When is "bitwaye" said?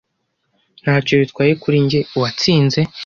1.21-1.51